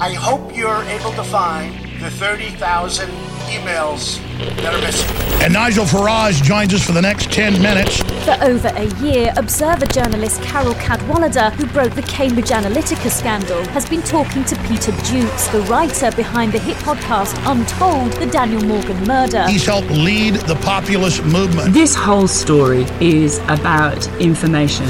[0.00, 3.08] I hope you're able to find the 30,000
[3.46, 4.18] emails
[4.62, 5.08] that are missing.
[5.40, 7.98] And Nigel Farage joins us for the next 10 minutes.
[8.24, 13.88] For over a year, Observer journalist Carol Cadwalladr, who broke the Cambridge Analytica scandal, has
[13.88, 19.06] been talking to Peter Jukes, the writer behind the hit podcast Untold, the Daniel Morgan
[19.06, 19.46] murder.
[19.46, 21.72] He's helped lead the populist movement.
[21.72, 24.86] This whole story is about information,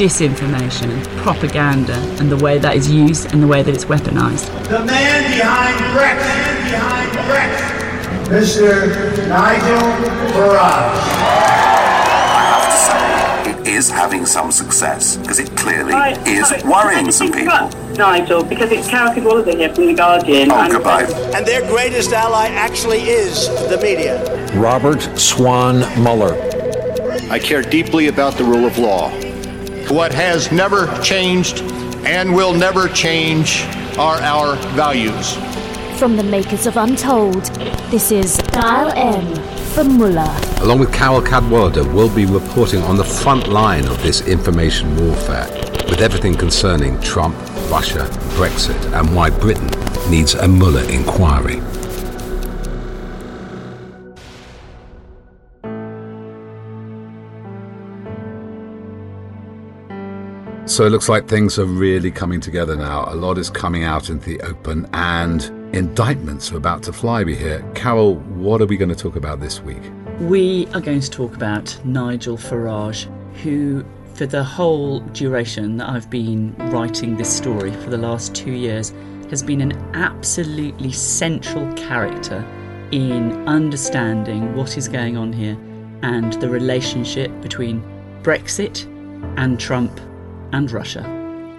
[0.00, 4.46] disinformation, and propaganda, and the way that is used and the way that it's weaponized.
[4.70, 7.76] The man behind Brexit, behind Brexit,
[8.32, 9.28] Mr.
[9.28, 9.84] Nigel
[10.32, 11.20] Farage.
[13.46, 17.68] It is having some success because it clearly Right, is sorry, worrying I some people.
[17.98, 20.50] Nigel, because it's Carol Cadwalladr here from The Guardian.
[20.50, 21.04] Oh, and- goodbye.
[21.34, 24.16] And their greatest ally actually is the media.
[24.54, 26.34] Robert Swan Mueller.
[27.30, 29.12] I care deeply about the rule of law.
[29.90, 31.62] What has never changed
[32.04, 33.64] and will never change
[33.98, 35.34] are our values.
[35.98, 37.46] From the makers of Untold,
[37.90, 39.34] this is Dial M
[39.74, 40.32] for Mueller.
[40.60, 45.48] Along with Carol Cadwalladr, we'll be reporting on the front line of this information warfare,
[45.88, 47.34] with everything concerning Trump,
[47.68, 48.06] Russia,
[48.36, 49.70] Brexit, and why Britain
[50.08, 51.60] needs a Mueller inquiry.
[60.70, 63.04] So it looks like things are really coming together now.
[63.08, 65.42] A lot is coming out into the open, and
[65.74, 67.24] indictments are about to fly.
[67.24, 67.68] We hear.
[67.74, 69.82] Carol, what are we going to talk about this week?
[70.20, 73.08] We are going to talk about Nigel Farage,
[73.42, 78.52] who, for the whole duration that I've been writing this story for the last two
[78.52, 78.92] years,
[79.28, 82.46] has been an absolutely central character
[82.92, 85.58] in understanding what is going on here
[86.02, 87.82] and the relationship between
[88.22, 88.84] Brexit
[89.36, 90.00] and Trump
[90.52, 91.04] and Russia.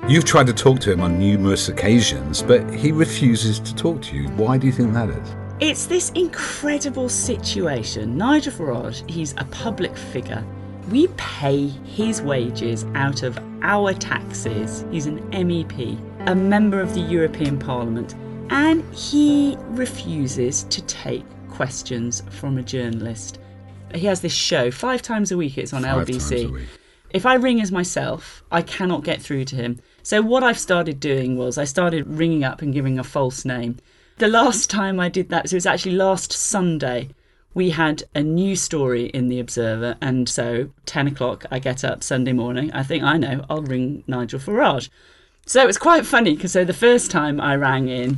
[0.07, 4.15] You've tried to talk to him on numerous occasions, but he refuses to talk to
[4.15, 4.27] you.
[4.29, 5.35] Why do you think that is?
[5.59, 8.17] It's this incredible situation.
[8.17, 10.43] Nigel Farage, he's a public figure.
[10.89, 14.83] We pay his wages out of our taxes.
[14.89, 18.15] He's an MEP, a member of the European Parliament,
[18.49, 23.37] and he refuses to take questions from a journalist.
[23.93, 26.29] He has this show five times a week, it's on Five LBC.
[26.29, 26.67] times a week.
[27.13, 29.79] If I ring as myself, I cannot get through to him.
[30.03, 33.77] So what I've started doing was I started ringing up and giving a false name.
[34.17, 37.09] The last time I did that, so it was actually last Sunday,
[37.53, 42.01] we had a new story in the Observer, and so 10 o'clock I get up
[42.03, 42.71] Sunday morning.
[42.71, 44.89] I think I know, I'll ring Nigel Farage.
[45.45, 48.17] So it was quite funny because so the first time I rang in,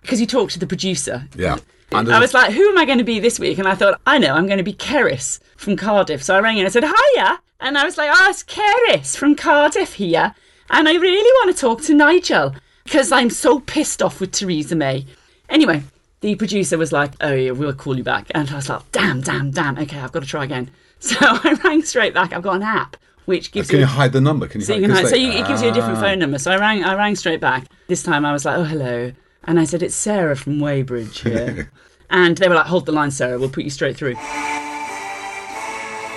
[0.00, 1.58] because you talked to the producer, Yeah.
[1.92, 3.58] I was like, who am I going to be this week?
[3.58, 6.22] And I thought, I know, I'm going to be Keris from Cardiff.
[6.22, 7.40] So I rang in and I said, hiya.
[7.60, 10.34] And I was like, oh, it's Keris from Cardiff here.
[10.70, 14.76] And I really want to talk to Nigel because I'm so pissed off with Theresa
[14.76, 15.04] May.
[15.48, 15.82] Anyway,
[16.20, 18.26] the producer was like, oh, yeah, we'll call you back.
[18.34, 19.76] And I was like, damn, damn, damn.
[19.78, 20.70] Okay, I've got to try again.
[21.02, 22.34] So I rang straight back.
[22.34, 24.46] I've got an app which gives you- Can you you hide the number?
[24.46, 26.02] Can you so hide, you can hide, so you, it gives you a different Ah.
[26.02, 26.38] phone number.
[26.38, 27.64] So I rang, I rang straight back.
[27.86, 29.10] This time I was like, "Oh, hello,"
[29.44, 31.70] and I said, "It's Sarah from Weybridge here,"
[32.10, 33.38] and they were like, "Hold the line, Sarah.
[33.38, 34.14] We'll put you straight through."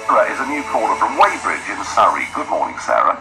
[0.09, 2.27] Right, is a new caller from Weybridge in Surrey.
[2.35, 3.17] Good morning, Sarah.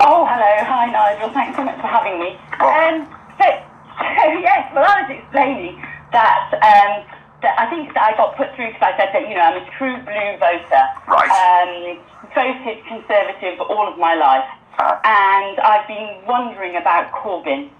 [0.00, 0.52] Oh, hello.
[0.64, 1.30] Hi, Nigel.
[1.30, 2.34] Thanks so much for having me.
[2.58, 3.06] Um,
[3.38, 5.78] so, so, yes, well, I was explaining
[6.10, 7.06] that, um,
[7.42, 9.62] that I think that I got put through because I said that, you know, I'm
[9.62, 10.84] a true blue voter.
[11.06, 11.30] Right.
[11.30, 12.02] Um,
[12.34, 14.48] voted Conservative all of my life.
[14.78, 17.70] And I've been wondering about Corbyn.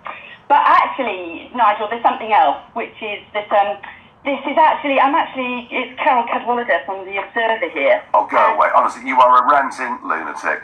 [0.48, 3.78] But actually, Nigel, there's something else, which is that um,
[4.24, 8.02] this is actually, I'm actually, it's Carol Cadwalladr from The Observer here.
[8.14, 8.68] Oh, go away.
[8.74, 10.62] Honestly, you are a ranting lunatic.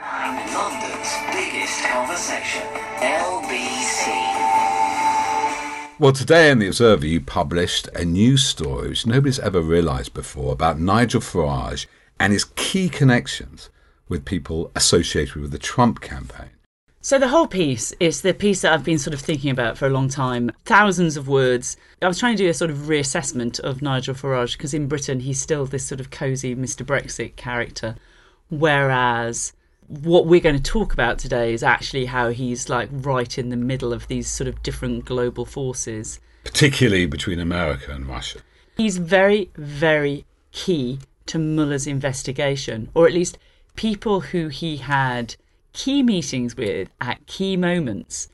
[0.54, 2.62] London's biggest conversation,
[3.02, 4.14] LBC.
[5.98, 10.52] Well, today in The Observer, you published a news story which nobody's ever realised before
[10.52, 11.86] about Nigel Farage
[12.20, 13.70] and his key connections
[14.08, 16.50] with people associated with the Trump campaign.
[17.00, 19.87] So the whole piece is the piece that I've been sort of thinking about for
[19.87, 20.50] a long time.
[20.65, 21.77] Thousands of words.
[22.03, 25.21] I was trying to do a sort of reassessment of Nigel Farage because in Britain
[25.21, 26.85] he's still this sort of cosy Mr.
[26.85, 27.95] Brexit character,
[28.50, 29.53] whereas
[29.87, 33.56] what we're going to talk about today is actually how he's like right in the
[33.56, 38.41] middle of these sort of different global forces, particularly between America and Russia.
[38.77, 43.39] He's very, very key to Mueller's investigation, or at least
[43.77, 45.37] people who he had
[45.78, 48.28] key meetings with at key moments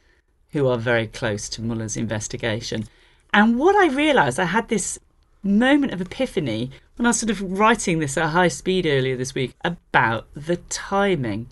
[0.52, 2.88] who are very close to Mueller's investigation.
[3.34, 4.98] And what I realised, I had this
[5.42, 9.34] moment of epiphany when I was sort of writing this at high speed earlier this
[9.34, 11.48] week about the timing.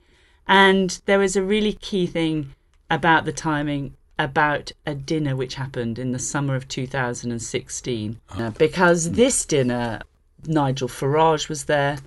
[0.48, 2.54] And there was a really key thing
[2.90, 8.18] about the timing about a dinner which happened in the summer of 2016.
[8.30, 10.00] Uh, because this dinner,
[10.46, 11.98] Nigel Farage was there,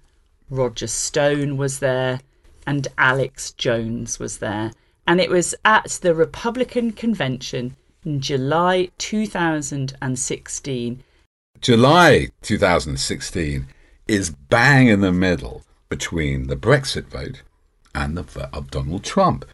[0.49, 2.19] Roger Stone was there,
[2.65, 4.71] and Alex Jones was there.
[5.07, 11.03] And it was at the Republican convention in July 2016.
[11.61, 13.67] July 2016
[14.07, 17.41] is bang in the middle between the Brexit vote
[17.93, 19.45] and the vote of Donald Trump.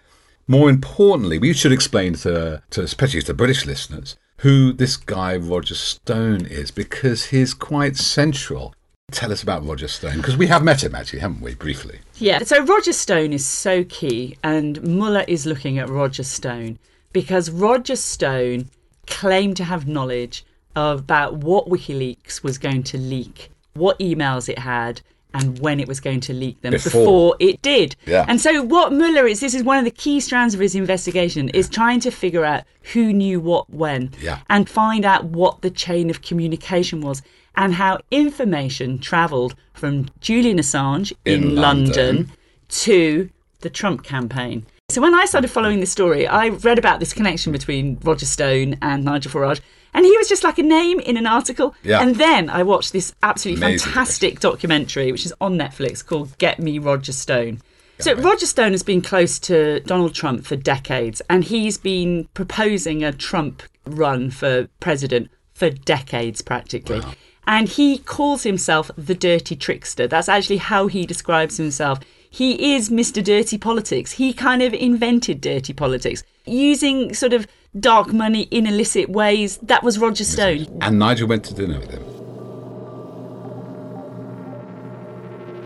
[0.47, 5.75] More importantly, we should explain to, to especially to British listeners who this guy Roger
[5.75, 8.73] Stone is because he's quite central
[9.11, 11.99] Tell us about Roger Stone, because we have met him actually, haven't we, briefly?
[12.15, 16.79] Yeah, so Roger Stone is so key, and Mueller is looking at Roger Stone
[17.13, 18.69] because Roger Stone
[19.07, 25.01] claimed to have knowledge about what WikiLeaks was going to leak, what emails it had,
[25.33, 27.95] and when it was going to leak them before, before it did.
[28.05, 28.25] Yeah.
[28.27, 31.49] And so what Mueller is, this is one of the key strands of his investigation,
[31.49, 32.63] is trying to figure out
[32.93, 34.39] who knew what when yeah.
[34.49, 37.21] and find out what the chain of communication was
[37.55, 42.15] and how information travelled from Julian Assange in, in London.
[42.15, 42.31] London
[42.69, 43.29] to
[43.59, 44.65] the Trump campaign.
[44.89, 48.77] So when I started following this story, I read about this connection between Roger Stone
[48.81, 49.61] and Nigel Farage,
[49.93, 51.75] and he was just like a name in an article.
[51.83, 52.01] Yeah.
[52.01, 53.91] And then I watched this absolutely Amazing.
[53.91, 57.61] fantastic documentary, which is on Netflix called Get Me Roger Stone.
[57.99, 63.03] So Roger Stone has been close to Donald Trump for decades, and he's been proposing
[63.03, 67.01] a Trump run for president for decades, practically.
[67.01, 67.13] Wow.
[67.45, 70.07] And he calls himself the dirty trickster.
[70.07, 71.99] That's actually how he describes himself.
[72.29, 73.23] He is Mr.
[73.23, 74.13] Dirty Politics.
[74.13, 77.45] He kind of invented dirty politics using sort of
[77.79, 79.57] dark money in illicit ways.
[79.63, 80.68] That was Roger Stone.
[80.81, 82.03] And Nigel went to dinner with him.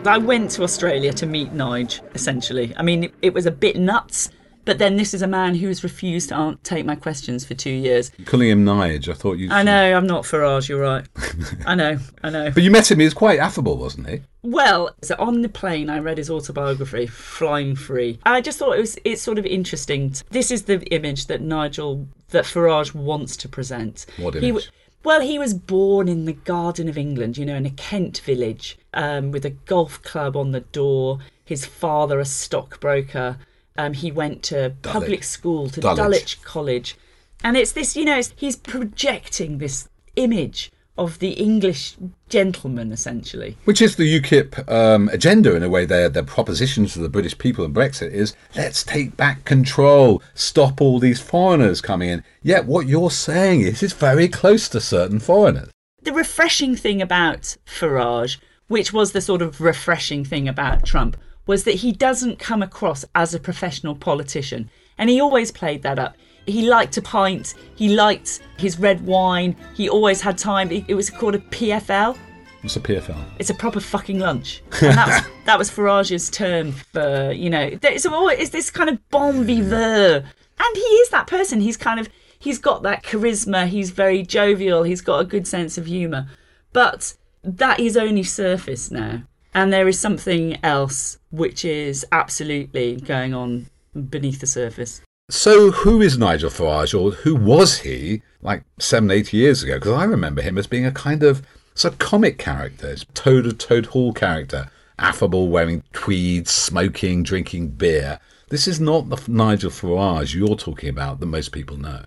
[0.08, 2.76] I went to Australia to meet Nige, essentially.
[2.78, 4.30] I mean, it, it was a bit nuts
[4.66, 7.72] but then this is a man who has refused to take my questions for two
[7.72, 8.12] years.
[8.26, 9.08] Calling him Nige.
[9.08, 9.50] I thought you.
[9.52, 9.96] I know.
[9.96, 10.68] I'm not Farage.
[10.68, 11.06] You're right.
[11.66, 12.00] I know.
[12.24, 12.52] I know.
[12.52, 13.00] But you met him.
[13.00, 14.22] He was quite affable, wasn't he?
[14.42, 18.20] Well, so on the plane, I read his autobiography, Flying Free.
[18.26, 20.14] I just thought it was it's sort of interesting.
[20.32, 24.06] This is the image that Nigel that Farage wants to present.
[24.18, 24.64] What image?
[24.64, 24.70] He,
[25.04, 28.78] well, he was born in the Garden of England, you know, in a Kent village,
[28.94, 31.20] um, with a golf club on the door.
[31.44, 33.38] His father, a stockbroker.
[33.78, 34.94] Um, he went to Dulwich.
[34.94, 35.98] public school, to Dulwich.
[35.98, 36.96] Dulwich College.
[37.44, 41.98] And it's this, you know, he's projecting this image of the English
[42.30, 43.58] gentleman, essentially.
[43.66, 45.86] Which is the UKIP um, agenda, in a way.
[45.86, 50.80] Their, their propositions to the British people and Brexit is let's take back control, stop
[50.80, 52.24] all these foreigners coming in.
[52.42, 55.70] Yet what you're saying is it's very close to certain foreigners.
[56.02, 61.64] The refreshing thing about Farage, which was the sort of refreshing thing about Trump, was
[61.64, 64.70] that he doesn't come across as a professional politician.
[64.98, 66.16] And he always played that up.
[66.46, 70.72] He liked a pint, he liked his red wine, he always had time.
[70.72, 72.18] It was called a PFL.
[72.62, 73.24] What's a PFL?
[73.40, 74.62] It's a proper fucking lunch.
[74.82, 79.10] And that was, that was Farage's term for, you know, it's, always, this kind of
[79.10, 80.26] bon vivant.
[80.60, 81.62] And he is that person.
[81.62, 82.10] He's kind of,
[82.40, 86.28] he's got that charisma, he's very jovial, he's got a good sense of humour.
[86.74, 89.24] But that is only surface now.
[89.54, 93.68] And there is something else which is absolutely going on
[94.10, 95.02] beneath the surface.
[95.30, 99.76] So, who is Nigel Farage, or who was he like seven, eight years ago?
[99.76, 101.46] Because I remember him as being a kind of
[101.84, 108.20] a comic character, Toad of Toad Hall character, affable, wearing tweeds, smoking, drinking beer.
[108.50, 112.06] This is not the Nigel Farage you're talking about that most people know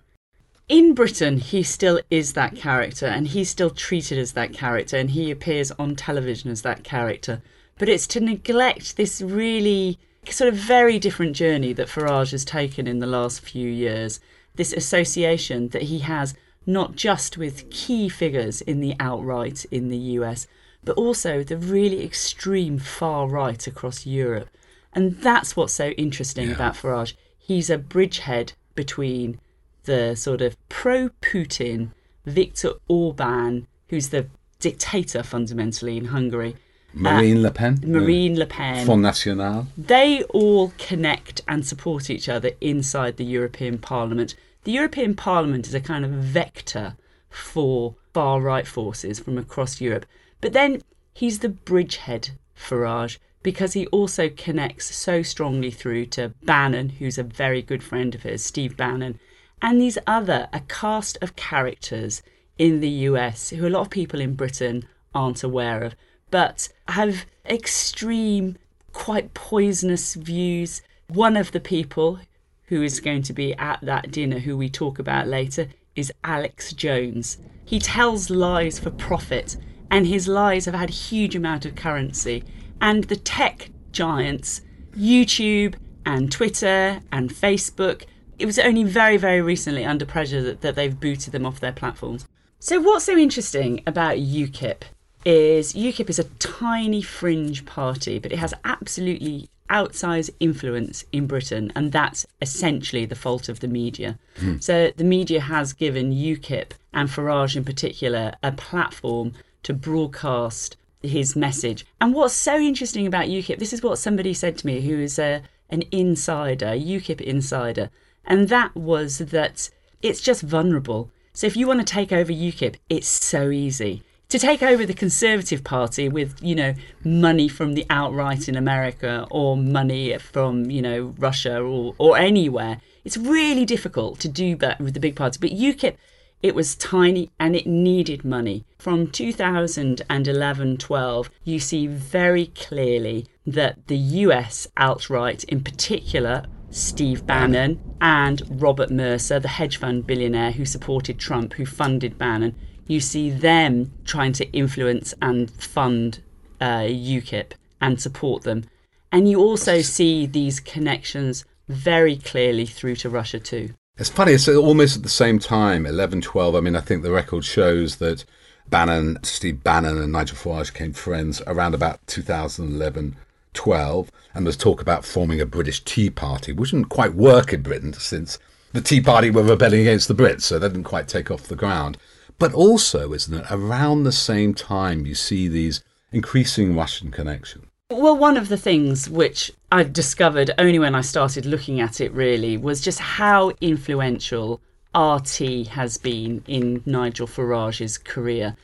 [0.69, 5.09] in Britain, he still is that character and he's still treated as that character and
[5.09, 7.41] he appears on television as that character.
[7.79, 9.97] But it's to neglect this really
[10.29, 14.19] sort of very different journey that Farage has taken in the last few years.
[14.55, 19.97] This association that he has not just with key figures in the outright in the
[20.19, 20.45] US,
[20.83, 24.49] but also the really extreme far right across Europe.
[24.93, 26.55] And that's what's so interesting Yeah.
[26.55, 27.13] about Farage.
[27.37, 29.39] He's a bridgehead between
[29.85, 31.91] the sort of pro Putin
[32.25, 34.27] Viktor Orban, who's the
[34.59, 36.55] dictator fundamentally in Hungary.
[36.93, 37.79] Marine Le Pen?
[37.83, 38.85] Marine Le Pen.
[38.85, 39.67] Front National?
[39.77, 44.35] They all connect and support each other inside the European Parliament.
[44.63, 46.95] The European Parliament is a kind of vector
[47.29, 50.05] for far right forces from across Europe.
[50.41, 50.81] But then
[51.13, 57.23] he's the bridgehead, Farage, because he also connects so strongly through to Bannon, who's a
[57.23, 59.19] very good friend of his, Steve Bannon,
[59.61, 62.21] and these other, a cast of characters
[62.57, 65.95] in the US who a lot of people in Britain aren't aware of,
[66.31, 68.57] but have extreme,
[68.93, 70.81] quite poisonous views.
[71.07, 72.19] One of the people
[72.67, 76.71] who is going to be at that dinner, who we talk about later, is Alex
[76.73, 77.37] Jones.
[77.65, 79.57] He tells lies for profit,
[79.89, 82.43] and his lies have had a huge amount of currency.
[82.79, 84.61] And the tech giants,
[84.95, 88.03] YouTube and Twitter and Facebook,
[88.37, 91.73] it was only very, very recently under pressure that, that they've booted them off their
[91.73, 92.25] platforms.
[92.59, 94.83] So, what's so interesting about UKIP
[95.25, 101.71] is UKIP is a tiny fringe party, but it has absolutely outsized influence in Britain,
[101.75, 104.17] and that's essentially the fault of the media.
[104.37, 104.57] Hmm.
[104.59, 109.33] So, the media has given UKIP and Farage in particular a platform
[109.63, 111.85] to broadcast his message.
[112.01, 115.19] And what's so interesting about UKIP, this is what somebody said to me who is
[115.19, 117.89] a, an insider, UKIP insider,
[118.25, 119.69] and that was that
[120.01, 121.11] it's just vulnerable.
[121.33, 124.03] So if you want to take over UKIP, it's so easy.
[124.29, 129.25] To take over the Conservative Party with, you know, money from the outright in America
[129.31, 134.79] or money from, you know, Russia or, or anywhere, it's really difficult to do that
[134.79, 135.39] with the big parties.
[135.39, 135.95] But UKIP,
[136.43, 138.65] it was tiny and it needed money.
[138.77, 147.79] From 2011 12, you see very clearly that the US outright, in particular, Steve Bannon
[147.99, 152.55] and Robert Mercer, the hedge fund billionaire who supported Trump, who funded Bannon,
[152.89, 156.21] you see them trying to influence and fund
[156.59, 158.65] uh, UKIP and support them.
[159.11, 163.69] And you also see these connections very clearly through to Russia too.
[163.97, 166.55] It's funny, it's almost at the same time, 11, 12.
[166.55, 168.25] I mean, I think the record shows that
[168.69, 173.17] Bannon, Steve Bannon and Nigel Farage became friends around about 2011,
[173.53, 174.11] 12.
[174.33, 177.93] And there's talk about forming a British Tea Party, which didn't quite work in Britain
[177.93, 178.39] since
[178.73, 181.55] the Tea Party were rebelling against the Brits, so they didn't quite take off the
[181.55, 181.97] ground.
[182.39, 187.65] But also, isn't it, around the same time, you see these increasing Russian connections.
[187.91, 192.13] Well, one of the things which I discovered only when I started looking at it
[192.13, 194.61] really was just how influential
[194.95, 198.55] RT has been in Nigel Farage's career.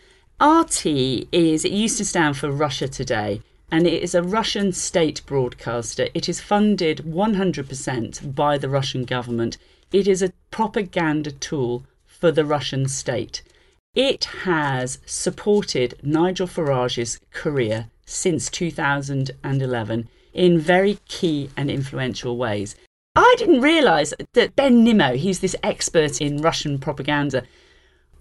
[0.41, 3.41] RT is, it used to stand for Russia Today,
[3.71, 6.07] and it is a Russian state broadcaster.
[6.13, 9.57] It is funded 100% by the Russian government.
[9.91, 13.43] It is a propaganda tool for the Russian state.
[13.95, 22.75] It has supported Nigel Farage's career since 2011 in very key and influential ways.
[23.15, 27.43] I didn't realise that Ben Nimmo, he's this expert in Russian propaganda,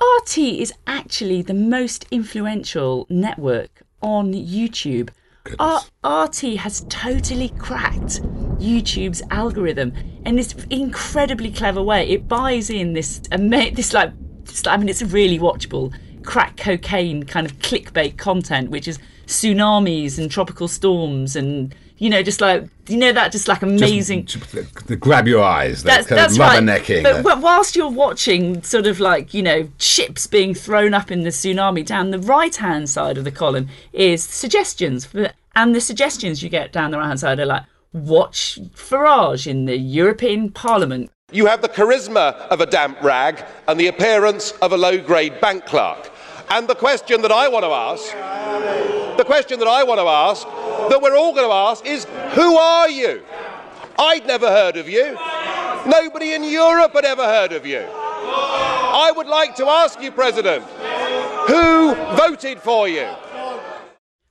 [0.00, 5.08] RT is actually the most influential network on YouTube.
[5.58, 8.22] R- RT has totally cracked
[8.60, 9.92] YouTube's algorithm
[10.24, 12.08] in this incredibly clever way.
[12.08, 14.12] It buys in this ama- this like
[14.60, 15.92] it's- I mean it's really watchable
[16.24, 22.22] crack cocaine kind of clickbait content, which is tsunamis and tropical storms and you know
[22.22, 24.26] just like you know that just like amazing
[24.86, 26.62] They grab your eyes, they're that's, kind that's of right.
[26.62, 27.02] rubbernecking.
[27.02, 31.10] But, uh, but whilst you're watching, sort of like you know, ships being thrown up
[31.10, 35.08] in the tsunami, down the right-hand side of the column is suggestions,
[35.56, 37.62] and the suggestions you get down the right-hand side are like
[37.94, 41.10] watch Farage in the European Parliament.
[41.32, 45.40] You have the charisma of a damp rag and the appearance of a low grade
[45.40, 46.12] bank clerk.
[46.50, 50.46] And the question that I want to ask, the question that I want to ask,
[50.90, 52.04] that we're all going to ask is
[52.34, 53.22] who are you?
[53.98, 55.18] I'd never heard of you.
[55.86, 57.80] Nobody in Europe had ever heard of you.
[57.80, 60.62] I would like to ask you, President,
[61.48, 63.08] who voted for you?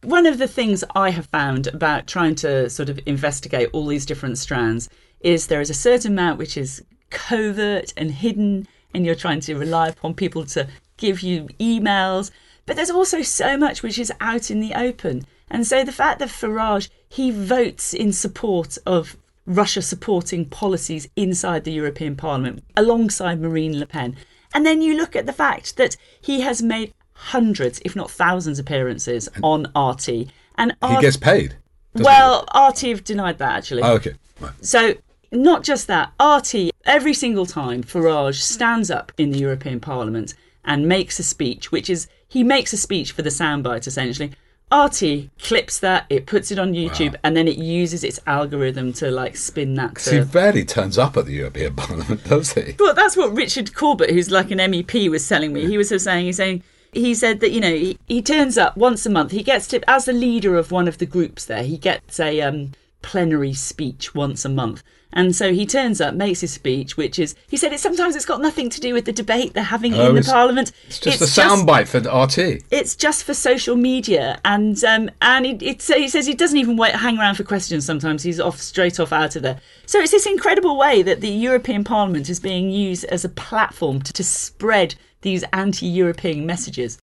[0.03, 4.05] One of the things I have found about trying to sort of investigate all these
[4.05, 4.89] different strands
[5.23, 9.55] is there is a certain amount which is covert and hidden, and you're trying to
[9.55, 12.31] rely upon people to give you emails.
[12.65, 15.25] But there's also so much which is out in the open.
[15.49, 21.63] And so the fact that Farage, he votes in support of Russia supporting policies inside
[21.63, 24.15] the European Parliament alongside Marine Le Pen.
[24.53, 28.59] And then you look at the fact that he has made hundreds, if not thousands,
[28.59, 30.29] appearances on RT.
[30.55, 31.55] And He gets paid.
[31.95, 33.81] well, RT have denied that actually.
[33.81, 34.13] Oh, okay.
[34.39, 34.53] Right.
[34.61, 34.95] So,
[35.33, 40.87] not just that, RT, every single time Farage stands up in the European Parliament and
[40.87, 44.31] makes a speech, which is, he makes a speech for the soundbite essentially.
[44.73, 49.11] RT clips that, it puts it on YouTube, and then it uses its algorithm to
[49.11, 49.95] like spin that.
[49.95, 50.25] 'Cause he To...
[50.25, 52.75] barely turns up at the European Parliament, does he?
[52.79, 55.67] Well, that's what Richard Corbett, who's like an MEP, was telling me.
[55.67, 58.57] He was sort of saying, he's saying, he said that you know he, he turns
[58.57, 59.31] up once a month.
[59.31, 61.63] He gets to as the leader of one of the groups there.
[61.63, 62.71] He gets a um,
[63.01, 64.81] plenary speech once a month,
[65.13, 68.25] and so he turns up, makes his speech, which is he said it sometimes it's
[68.25, 70.71] got nothing to do with the debate they're having Oh, in the it's- parliament.
[70.87, 72.63] It's just a soundbite for RT.
[72.71, 76.57] It's just for social media, and um, and it, it, so he says he doesn't
[76.57, 77.85] even wait, hang around for questions.
[77.85, 79.59] Sometimes he's off straight off out of there.
[79.85, 84.01] So it's this incredible way that the European Parliament is being used as a platform
[84.01, 86.97] to, to spread these anti-European messages.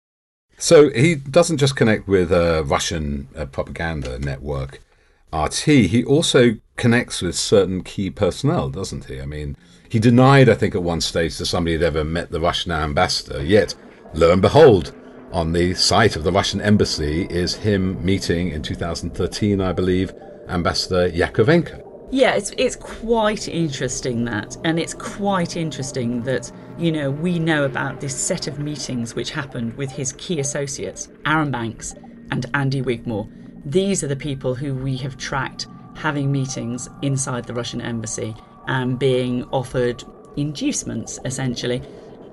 [0.58, 4.80] So he doesn't just connect with a Russian uh, propaganda network,
[5.44, 5.60] RT.
[5.64, 9.20] He also connects with certain key personnel, doesn't he?
[9.20, 9.56] I mean,
[9.88, 13.42] he denied, I think, at one stage that somebody had ever met the Russian ambassador.
[13.42, 13.74] Yet,
[14.14, 14.94] lo and behold,
[15.32, 20.12] on the site of the Russian embassy is him meeting in 2013, I believe,
[20.48, 21.82] Ambassador Yakovenko.
[22.12, 27.64] Yeah, it's it's quite interesting that, and it's quite interesting that you know we know
[27.64, 31.94] about this set of meetings which happened with his key associates, Arron Banks
[32.30, 33.28] and Andy Wigmore.
[33.66, 38.34] These are the people who we have tracked having meetings inside the Russian embassy
[38.68, 40.04] and being offered
[40.36, 41.82] inducements, essentially.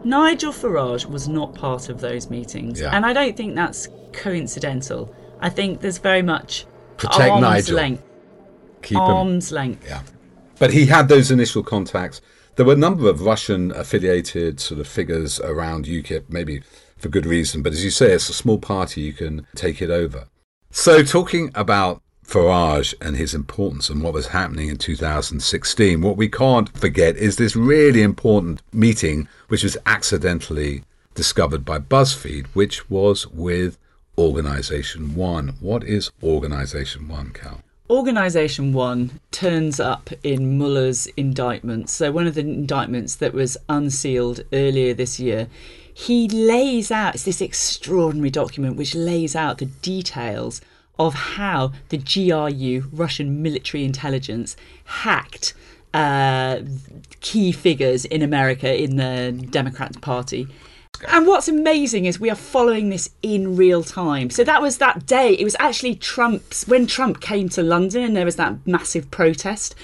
[0.04, 2.96] Nigel Farage was not part of those meetings, Yeah.
[2.96, 5.14] and I don't think that's coincidental.
[5.40, 6.66] I think there's very much
[6.98, 7.76] Protect arm's Nigel.
[7.78, 8.04] length.
[8.82, 9.02] Keep him.
[9.02, 9.86] arm's length.
[9.88, 10.02] Yeah.
[10.60, 12.22] But he had those initial contacts.
[12.58, 16.62] There were a number of Russian affiliated sort of figures around UKIP, maybe
[16.98, 17.62] for good reason.
[17.64, 20.26] But as you say, it's a small party, you can take it over.
[20.76, 26.28] So, talking about Farage and his importance and what was happening in 2016, what we
[26.28, 33.28] can't forget is this really important meeting, which was accidentally discovered by BuzzFeed, which was
[33.28, 33.78] with
[34.18, 35.50] Organization One.
[35.60, 37.62] What is Organization One, Cal?
[37.88, 41.92] Organisation One turns up in Mueller's indictment.
[41.92, 45.50] So, one of the indictments that was unsealed earlier this year,
[45.94, 50.60] he lays out it's this extraordinary document which lays out the details
[51.00, 55.54] of how the GRU, Russian military intelligence, hacked
[55.94, 56.60] uh,
[57.22, 60.48] key figures in America in the Democrat Party.
[61.08, 64.30] And what's amazing is we are following this in real time.
[64.30, 65.34] So that was that day.
[65.34, 69.76] It was actually Trump's when Trump came to London and there was that massive protest.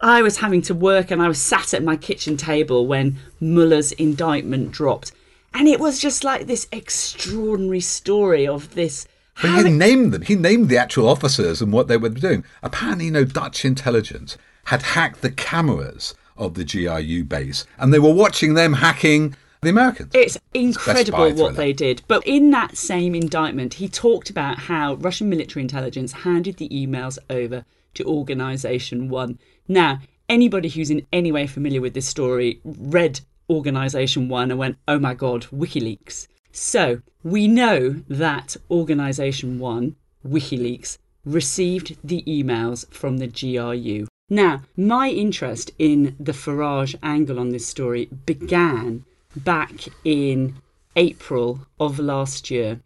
[0.00, 3.92] I was having to work and I was sat at my kitchen table when Mueller's
[3.92, 5.12] indictment dropped.
[5.54, 9.06] And it was just like this extraordinary story of this.
[9.40, 10.22] But he named them.
[10.22, 12.44] He named the actual officers and what they were doing.
[12.62, 17.98] Apparently, you know, Dutch intelligence had hacked the cameras of the GRU base, and they
[17.98, 20.10] were watching them hacking the Americans.
[20.14, 22.02] It's incredible Buy what they did.
[22.08, 27.18] But in that same indictment, he talked about how Russian military intelligence handed the emails
[27.30, 27.64] over
[27.94, 29.38] to Organisation One.
[29.68, 34.78] Now, anybody who's in any way familiar with this story read Organisation One and went,
[34.88, 36.26] oh my God, WikiLeaks.
[36.52, 44.06] So we know that Organisation One, WikiLeaks, received the emails from the GRU.
[44.28, 49.72] Now, my interest in the Farage angle on this story began back
[50.04, 50.56] in
[50.94, 52.80] April of last year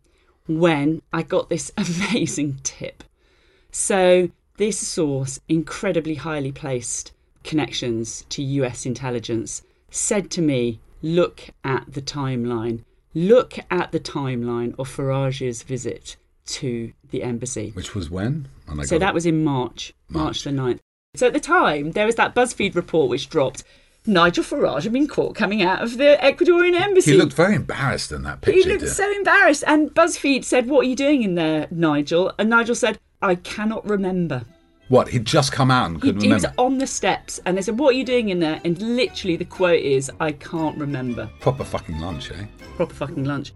[0.46, 3.02] when I got this amazing tip.
[3.72, 11.92] So, this source, incredibly highly placed connections to US intelligence, said to me, Look at
[11.92, 12.82] the timeline.
[13.16, 16.16] Look at the timeline of Farage's visit
[16.48, 17.70] to the embassy.
[17.70, 18.48] Which was when?
[18.82, 19.14] So that it.
[19.14, 20.80] was in March, March the 9th.
[21.14, 23.64] So at the time, there was that BuzzFeed report which dropped
[24.04, 27.12] Nigel Farage had been caught coming out of the Ecuadorian embassy.
[27.12, 28.68] He looked very embarrassed in that picture.
[28.68, 29.64] He looked so embarrassed.
[29.66, 32.34] And BuzzFeed said, What are you doing in there, Nigel?
[32.38, 34.44] And Nigel said, I cannot remember.
[34.88, 35.08] What?
[35.08, 37.94] He'd just come out and couldn't he was on the steps and they said, What
[37.94, 38.60] are you doing in there?
[38.64, 41.28] And literally the quote is, I can't remember.
[41.40, 42.46] Proper fucking lunch, eh?
[42.76, 43.52] Proper fucking lunch.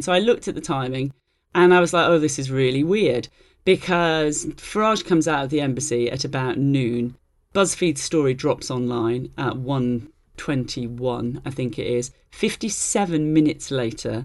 [0.00, 1.12] So I looked at the timing
[1.54, 3.28] and I was like, Oh, this is really weird.
[3.64, 7.16] Because Farage comes out of the embassy at about noon.
[7.54, 12.12] BuzzFeed's story drops online at 1.21, I think it is.
[12.30, 14.24] 57 minutes later,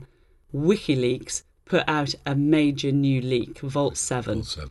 [0.53, 4.43] WikiLeaks put out a major new leak, Vault 7.
[4.43, 4.69] Seven.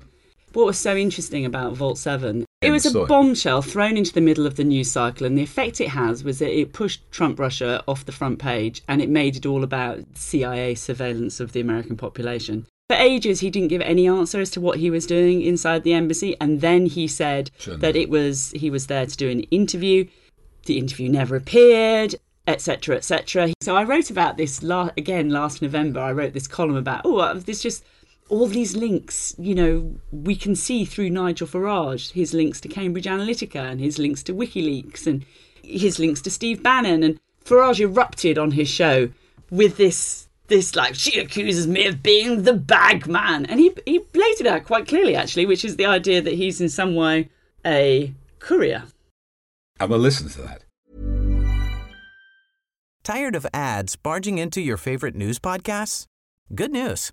[0.54, 4.46] What was so interesting about Vault 7 It was a bombshell thrown into the middle
[4.46, 7.82] of the news cycle, and the effect it has was that it pushed Trump Russia
[7.88, 11.96] off the front page and it made it all about CIA surveillance of the American
[11.96, 12.66] population.
[12.88, 15.92] For ages, he didn't give any answer as to what he was doing inside the
[15.92, 19.40] embassy, and then he said Shouldn't that it was he was there to do an
[19.44, 20.06] interview.
[20.66, 22.14] The interview never appeared,
[22.46, 23.52] etc., etc.
[23.60, 25.98] So I wrote about this la- again last November.
[25.98, 27.84] I wrote this column about oh, uh, this just
[28.28, 33.04] all these links, you know, we can see through Nigel Farage, his links to Cambridge
[33.04, 35.24] Analytica and his links to WikiLeaks and
[35.62, 37.02] his links to Steve Bannon.
[37.02, 39.10] And Farage erupted on his show
[39.50, 43.44] with this, this like, she accuses me of being the bag man.
[43.46, 46.60] And he, he laid it out quite clearly, actually, which is the idea that he's
[46.60, 47.28] in some way
[47.64, 48.84] a courier.
[49.78, 50.64] And we'll listen to that.
[53.02, 56.06] Tired of ads barging into your favorite news podcasts?
[56.54, 57.12] Good news.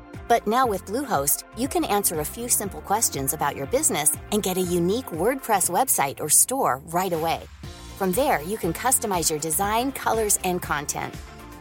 [0.31, 4.41] but now with Bluehost, you can answer a few simple questions about your business and
[4.41, 7.41] get a unique WordPress website or store right away.
[7.97, 11.13] From there, you can customize your design, colors, and content.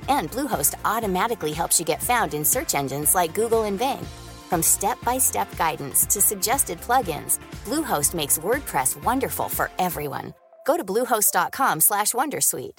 [0.09, 4.07] And Bluehost automatically helps you get found in search engines like Google and Bing.
[4.49, 10.33] From step-by-step guidance to suggested plugins, Bluehost makes WordPress wonderful for everyone.
[10.65, 12.79] Go to bluehost.com/wondersuite.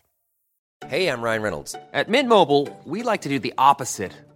[0.87, 1.75] Hey, I'm Ryan Reynolds.
[1.93, 4.13] At Mint Mobile, we like to do the opposite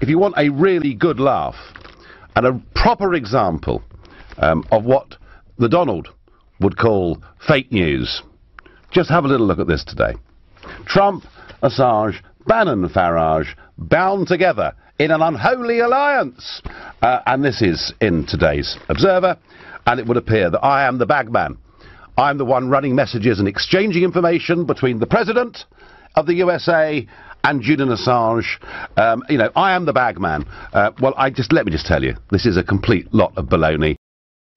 [0.00, 1.56] If you want a really good laugh
[2.36, 3.82] and a proper example
[4.36, 5.16] um, of what
[5.58, 6.06] the Donald
[6.60, 8.22] would call fake news,
[8.92, 10.12] just have a little look at this today.
[10.86, 11.24] Trump,
[11.64, 16.62] Assange, Bannon, Farage bound together in an unholy alliance.
[17.02, 19.36] Uh, and this is in today's Observer,
[19.88, 21.58] and it would appear that I am the bagman.
[22.16, 25.64] I'm the one running messages and exchanging information between the President
[26.14, 27.04] of the USA
[27.44, 28.46] and Julian Assange.
[28.96, 30.46] Um, you know, I am the bagman.
[30.72, 33.46] Uh, well, I just let me just tell you, this is a complete lot of
[33.46, 33.96] baloney.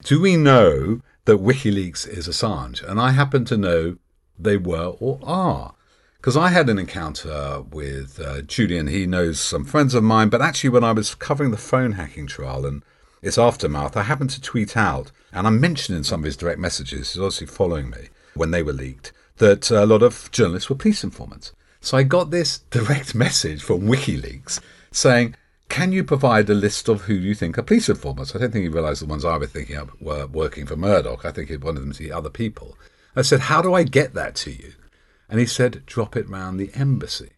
[0.04, 2.84] Do we know that WikiLeaks is Assange?
[2.90, 3.98] And I happen to know
[4.38, 5.76] they were or are.
[6.18, 8.88] Because I had an encounter with uh, Julian.
[8.88, 10.30] He knows some friends of mine.
[10.30, 12.84] But actually, when I was covering the phone hacking trial and
[13.24, 16.60] its aftermath, I happened to tweet out, and I mentioned in some of his direct
[16.60, 20.76] messages, he's obviously following me when they were leaked, that a lot of journalists were
[20.76, 21.54] police informants.
[21.82, 24.60] So I got this direct message from WikiLeaks
[24.92, 25.36] saying,
[25.68, 28.36] can you provide a list of who you think are police informants?
[28.36, 31.26] I don't think he realised the ones I was thinking of were working for Murdoch.
[31.26, 32.78] I think he wanted them to be other people.
[33.16, 34.74] I said, how do I get that to you?
[35.30, 37.32] And he said, drop it round the embassy.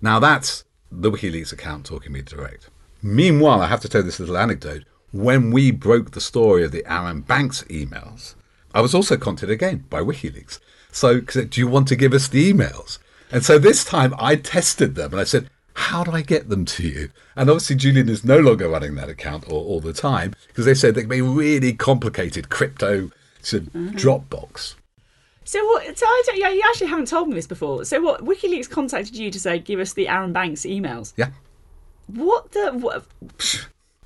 [0.00, 2.70] Now that's the WikiLeaks account talking me direct.
[3.02, 4.84] Meanwhile, I have to tell this little anecdote.
[5.10, 8.34] When we broke the story of the Arron Banks emails,
[8.74, 10.60] I was also contacted again by WikiLeaks.
[10.92, 12.98] So, do you want to give us the emails?
[13.30, 16.64] And so this time I tested them and I said, how do I get them
[16.64, 17.10] to you?
[17.36, 20.74] And obviously Julian is no longer running that account all, all the time because they
[20.74, 23.10] said they can be really complicated crypto
[23.44, 23.90] to mm-hmm.
[23.90, 24.74] Dropbox.
[25.44, 25.96] So what?
[25.96, 27.84] So I don't, yeah, you actually haven't told me this before.
[27.84, 28.22] So what?
[28.22, 31.14] WikiLeaks contacted you to say give us the Arron Banks emails.
[31.16, 31.30] Yeah.
[32.06, 32.72] What the?
[32.72, 33.06] What?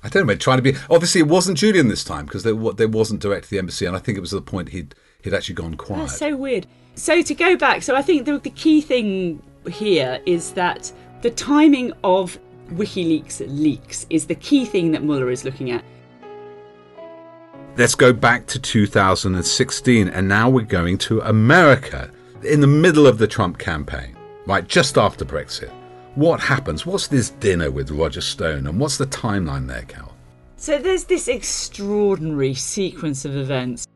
[0.03, 0.35] I don't know.
[0.35, 3.49] Trying to be obviously it wasn't Julian this time because there, there wasn't direct to
[3.49, 6.01] the embassy, and I think it was at the point he'd he'd actually gone quiet.
[6.01, 6.65] That's so weird.
[6.95, 11.31] So to go back, so I think the, the key thing here is that the
[11.31, 12.37] timing of
[12.71, 15.83] WikiLeaks leaks is the key thing that Mueller is looking at.
[17.75, 22.11] Let's go back to 2016, and now we're going to America
[22.43, 25.71] in the middle of the Trump campaign, right just after Brexit.
[26.13, 26.85] What happens?
[26.85, 30.13] What's this dinner with Roger Stone, and what's the timeline there, Cal?
[30.57, 33.87] So there's this extraordinary sequence of events.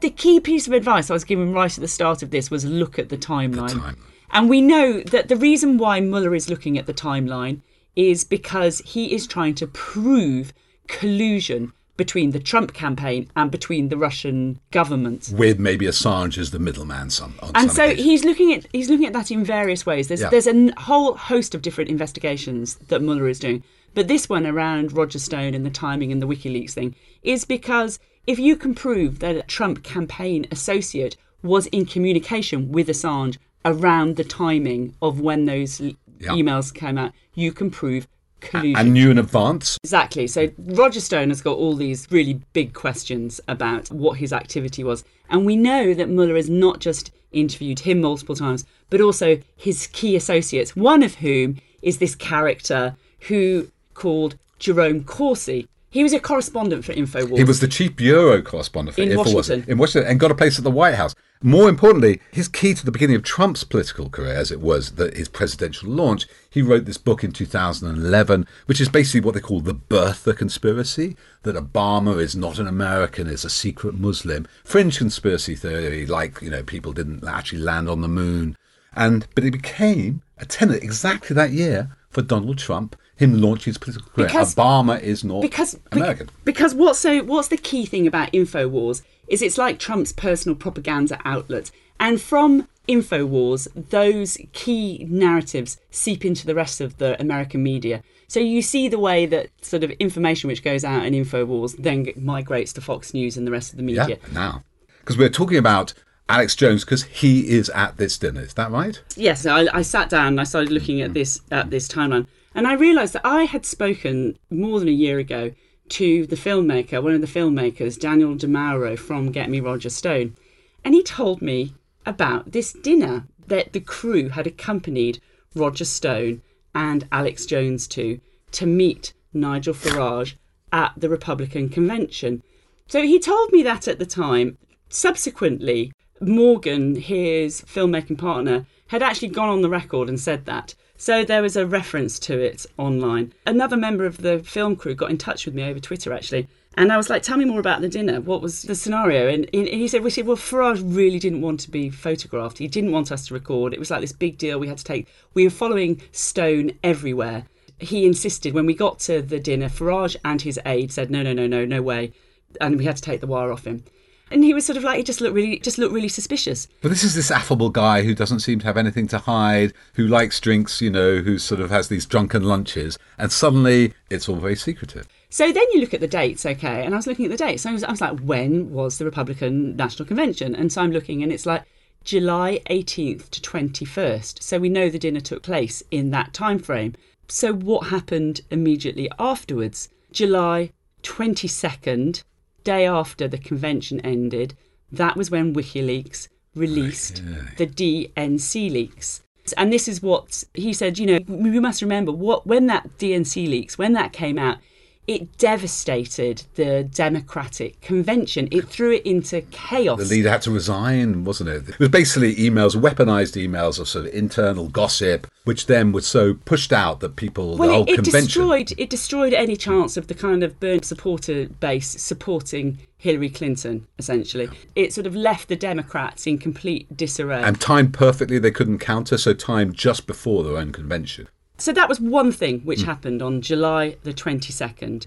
[0.00, 2.64] The key piece of advice I was given right at the start of this was
[2.64, 3.68] look at the timeline.
[3.70, 3.96] The timeline.
[4.30, 7.60] And we know that the reason why Mueller is looking at the timeline
[7.94, 10.52] is because he is trying to prove
[10.88, 15.32] collusion between the Trump campaign and between the Russian government.
[15.34, 17.08] With maybe Assange as the middleman.
[17.08, 18.04] Some, And some so occasions.
[18.04, 20.08] he's looking at he's looking at that in various ways.
[20.08, 20.28] There's Yeah.
[20.28, 23.62] there's a whole host of different investigations that Mueller is doing,
[23.94, 27.98] but this one around Roger Stone and the timing and the WikiLeaks thing is because
[28.26, 34.16] if you can prove that a Trump campaign associate was in communication with Assange around
[34.16, 36.30] the timing of when those Yeah.
[36.30, 38.06] emails came out, you can prove
[38.40, 38.76] collusion.
[38.76, 39.78] and knew in advance.
[39.82, 40.26] Exactly.
[40.26, 45.04] So Roger Stone has got all these really big questions about what his activity was.
[45.30, 49.88] And we know that Mueller has not just interviewed him multiple times, but also his
[49.88, 52.94] key associates, one of whom is this character
[53.28, 55.68] who called Jerome Corsi.
[55.90, 57.38] He was a correspondent for InfoWars.
[57.38, 59.64] He was the chief bureau correspondent for In InfoWars Washington.
[59.66, 61.14] in Washington and got a place at the White House.
[61.42, 65.10] More importantly, his key to the beginning of Trump's political career, as it was the,
[65.14, 69.60] his presidential launch, he wrote this book in 2011, which is basically what they call
[69.60, 74.46] the birther conspiracy that Obama is not an American, is a secret Muslim.
[74.64, 78.56] Fringe conspiracy theory, like, you know, people didn't actually land on the moon.
[78.94, 83.78] And But it became a tenet exactly that year for Donald Trump, him launching his
[83.78, 84.26] political career.
[84.28, 86.30] Because- Obama is not because be- American.
[86.44, 91.18] because what's so what's the key thing about Infowars is it's like Trump's personal propaganda
[91.24, 98.02] outlet, and from Infowars, those key narratives seep into the rest of the American media.
[98.28, 102.06] So you see the way that sort of information which goes out in Infowars then
[102.16, 104.06] migrates to Fox News and the rest of the media.
[104.08, 104.62] Yeah, now.
[105.00, 105.94] Because we're talking about
[106.28, 108.40] Alex Jones because he is at this dinner.
[108.40, 109.00] Is that right?
[109.16, 112.66] Yes, I, I sat down and I started looking at this at this timeline, and
[112.66, 115.52] I realised that I had spoken more than a year ago
[115.90, 120.34] to the filmmaker, one of the filmmakers, Daniel DiMauro from Get Me Roger Stone,
[120.82, 121.74] and he told me
[122.06, 125.20] about this dinner that the crew had accompanied
[125.54, 126.40] Roger Stone
[126.74, 128.20] and Alex Jones to
[128.52, 130.34] to meet Nigel Farage
[130.72, 132.42] at the Republican convention.
[132.88, 134.56] So he told me that at the time.
[134.88, 135.92] Subsequently,
[136.22, 140.74] Morgan, his filmmaking partner, had actually gone on the record and said that.
[140.98, 143.32] So there was a reference to it online.
[143.46, 146.48] Another member of the film crew got in touch with me over Twitter actually.
[146.78, 148.20] And I was like, tell me more about the dinner.
[148.20, 149.28] What was the scenario?
[149.28, 152.58] And he said, we said, well, Farage really didn't want to be photographed.
[152.58, 153.72] He didn't want us to record.
[153.72, 155.08] It was like this big deal we had to take.
[155.32, 157.44] We were following Stone everywhere.
[157.78, 161.32] He insisted when we got to the dinner, Farage and his aide said, no, no,
[161.32, 162.12] no, no, no way.
[162.60, 163.84] And we had to take the wire off him.
[164.30, 166.66] And he was sort of like, he just looked really, just looked really suspicious.
[166.82, 170.06] But this is this affable guy who doesn't seem to have anything to hide, who
[170.06, 174.36] likes drinks, you know, who sort of has these drunken lunches, and suddenly it's all
[174.36, 175.06] very secretive.
[175.30, 176.84] So then you look at the dates, okay?
[176.84, 177.62] And I was looking at the dates.
[177.62, 180.54] So I was, I was like, when was the Republican National Convention?
[180.56, 181.62] And so I'm looking, and it's like
[182.02, 184.42] July 18th to 21st.
[184.42, 186.94] So we know the dinner took place in that time frame.
[187.28, 189.88] So what happened immediately afterwards?
[190.12, 190.70] July
[191.02, 192.22] 22nd,
[192.66, 194.54] day after the convention ended,
[194.90, 197.22] that was when WikiLeaks released
[197.58, 199.22] the DNC leaks.
[199.56, 203.48] And this is what he said, you know, we must remember what when that DNC
[203.48, 204.58] leaks, when that came out,
[205.06, 208.48] it devastated the Democratic convention.
[208.50, 209.98] It threw it into chaos.
[209.98, 211.68] The leader had to resign, wasn't it?
[211.68, 216.34] It was basically emails, weaponized emails of sort of internal gossip, which then was so
[216.34, 218.26] pushed out that people, well, the whole it, it convention.
[218.26, 223.86] destroyed it destroyed any chance of the kind of burnt supporter base supporting Hillary Clinton.
[223.98, 227.42] Essentially, it sort of left the Democrats in complete disarray.
[227.42, 231.28] And timed perfectly, they couldn't counter, so timed just before their own convention.
[231.58, 232.84] So that was one thing which Mm.
[232.86, 235.06] happened on July the 22nd.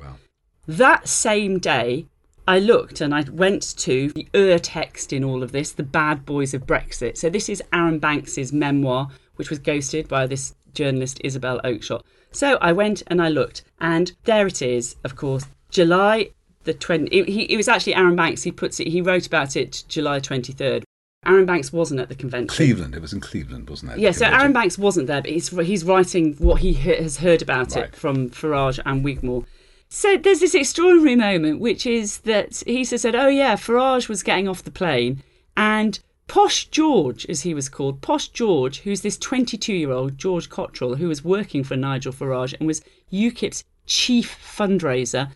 [0.67, 2.05] That same day,
[2.47, 6.25] I looked and I went to the ur text in all of this, The Bad
[6.25, 7.17] Boys of Brexit.
[7.17, 12.01] So this is Arron Banks's memoir, which was ghosted by this journalist Isabel Oakeshott.
[12.31, 16.31] So I went and I looked, and there it is, of course, July
[16.63, 17.07] the 20.
[17.15, 18.43] It, he, it was actually Arron Banks.
[18.43, 18.87] He puts it.
[18.87, 20.83] He wrote about it July 23rd.
[21.29, 22.47] Arron Banks wasn't at the convention.
[22.47, 23.99] Cleveland, it was in Cleveland, wasn't it?
[23.99, 27.75] Yeah, so Arron Banks wasn't there, but he's he's writing what he has heard about
[27.75, 27.85] Right.
[27.85, 29.45] it from Farage and Wigmore.
[29.89, 34.47] So there's this extraordinary moment, which is that he said, "Oh yeah, Farage was getting
[34.47, 35.21] off the plane,
[35.55, 41.07] and Posh George, as he was called, Posh George, who's this 22-year-old George Cottrell, who
[41.07, 45.31] was working for Nigel Farage and was UKIP's chief fundraiser."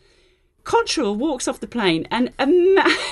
[0.63, 2.45] Cottrell walks off the plane, and a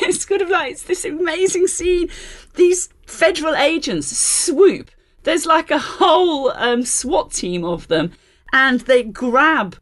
[0.01, 2.09] it's kind of like it's this amazing scene.
[2.55, 4.89] These federal agents swoop.
[5.23, 8.11] There's like a whole um, SWAT team of them,
[8.51, 9.77] and they grab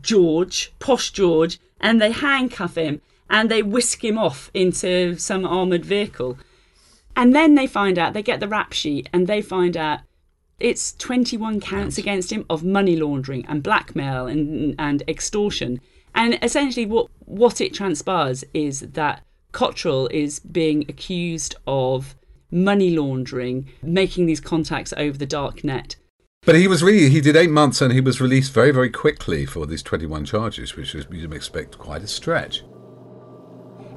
[0.00, 3.00] George, posh George, and they handcuff him
[3.30, 6.38] and they whisk him off into some armoured vehicle.
[7.16, 10.00] And then they find out, they get the rap sheet, and they find out
[10.60, 15.80] it's 21 counts against him of money laundering and blackmail and, and extortion.
[16.14, 22.14] And essentially, what what it transpires is that Cottrell is being accused of
[22.50, 25.96] money laundering, making these contacts over the dark net.
[26.44, 29.46] But he was really, he did eight months and he was released very, very quickly
[29.46, 32.62] for these 21 charges, which was, you'd expect quite a stretch.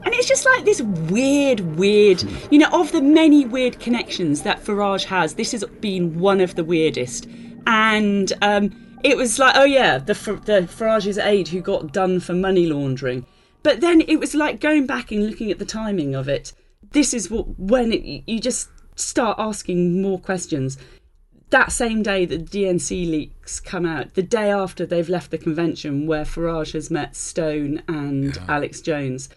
[0.03, 4.63] And it's just like this weird, weird, you know, of the many weird connections that
[4.63, 7.27] Farage has, this has been one of the weirdest.
[7.65, 12.33] And um, it was like, oh yeah, the, the Farage's aide who got done for
[12.33, 13.25] money laundering.
[13.63, 16.53] But then it was like going back and looking at the timing of it.
[16.91, 20.77] This is what, when it, you just start asking more questions.
[21.49, 25.37] That same day that the DNC leaks come out, the day after they've left the
[25.37, 28.45] convention where Farage has met Stone and yeah.
[28.49, 29.29] Alex Jones,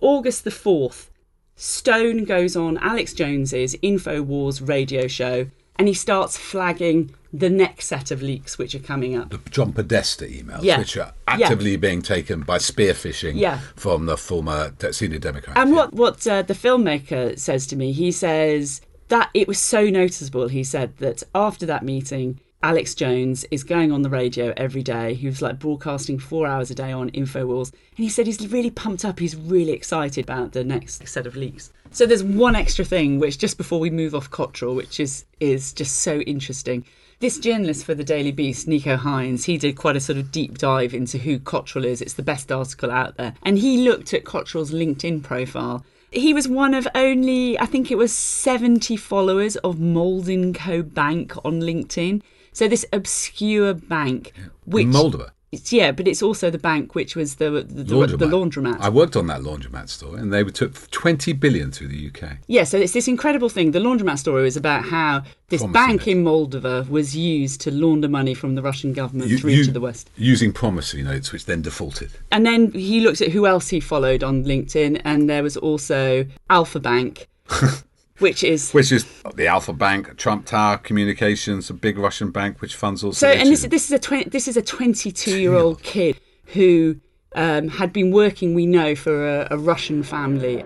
[0.00, 1.10] August the 4th,
[1.56, 8.12] Stone goes on Alex Jones's InfoWars radio show and he starts flagging the next set
[8.12, 9.30] of leaks which are coming up.
[9.30, 10.78] The John Podesta emails, yeah.
[10.78, 11.76] which are actively yeah.
[11.78, 13.58] being taken by spear phishing yeah.
[13.74, 15.58] from the former senior Democrat.
[15.58, 19.86] And what, what uh, the filmmaker says to me, he says that it was so
[19.86, 24.82] noticeable, he said, that after that meeting, Alex Jones is going on the radio every
[24.82, 25.12] day.
[25.12, 27.70] He was like broadcasting four hours a day on InfoWars.
[27.70, 29.18] And he said he's really pumped up.
[29.18, 31.70] He's really excited about the next set of leaks.
[31.90, 35.74] So there's one extra thing, which just before we move off Cottrell, which is is
[35.74, 36.86] just so interesting.
[37.20, 40.56] This journalist for the Daily Beast, Nico Hines, he did quite a sort of deep
[40.56, 42.00] dive into who Cottrell is.
[42.00, 43.34] It's the best article out there.
[43.42, 47.98] And he looked at Cottrell's LinkedIn profile he was one of only, I think it
[47.98, 52.22] was 70 followers of Moldindconbank on LinkedIn.
[52.54, 54.32] So this obscure bank,
[54.64, 55.30] which in Moldova.
[55.52, 58.18] It's, yeah, but it's also the bank which was the the, the, laundromat.
[58.18, 58.80] the laundromat.
[58.80, 62.38] I worked on that laundromat store, and they took twenty billion through the UK.
[62.46, 63.70] Yeah, so it's this incredible thing.
[63.70, 66.12] The laundromat story is about how this Promising bank it.
[66.12, 69.72] in Moldova was used to launder money from the Russian government you, through you, to
[69.72, 72.10] the West, using promissory notes, which then defaulted.
[72.32, 76.26] And then he looked at who else he followed on LinkedIn, and there was also
[76.50, 77.28] Alfa Bank.
[78.18, 82.76] which is which is the Alfa Bank, Trump Tower Communications, a big Russian bank which
[82.76, 83.12] funds all.
[83.12, 87.00] So, and this, this is a 20, this is a twenty-two-year-old kid who
[87.34, 90.64] um, had been working, we know, for a, a Russian family.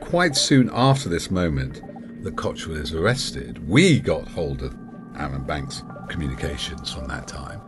[0.00, 1.82] Quite soon after this moment,
[2.22, 3.66] the Cottrell is arrested.
[3.68, 4.76] We got hold of
[5.16, 7.60] Arron Banks' communications from that time.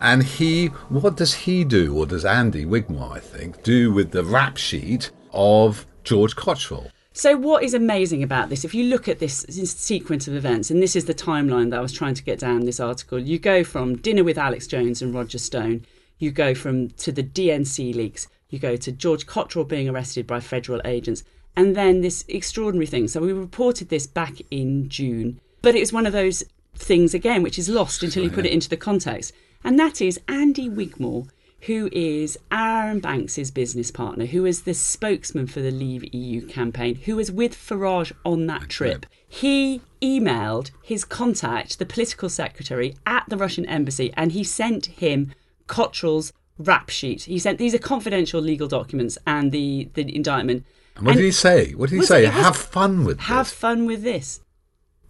[0.00, 4.24] And he, what does he do, or does Andy Wigmore, I think, do with the
[4.24, 6.90] rap sheet of George Cottrell?
[7.12, 10.80] So, what is amazing about this, if you look at this sequence of events, and
[10.80, 13.64] this is the timeline that I was trying to get down this article, you go
[13.64, 15.84] from dinner with Alex Jones and Roger Stone,
[16.18, 20.38] you go from to the DNC leaks, you go to George Cottrell being arrested by
[20.38, 21.24] federal agents,
[21.56, 23.08] and then this extraordinary thing.
[23.08, 26.44] So, we reported this back in June, but it was one of those
[26.76, 29.32] things again which is lost until you oh, put it into the context,
[29.64, 31.26] and that is Andy Wigmore
[31.62, 36.96] who is Arron Banks' business partner, who is the spokesman for the Leave EU campaign,
[36.96, 39.06] who was with Farage on that trip.
[39.28, 45.32] He emailed his contact, the political secretary at the Russian embassy, and he sent him
[45.66, 47.24] Cottrell's rap sheet.
[47.24, 50.64] He sent these are confidential legal documents and the, the indictment.
[50.96, 51.72] And what and did he say?
[51.72, 52.26] What did he say?
[52.26, 53.52] Have fun with have this.
[53.52, 54.40] Have fun with this.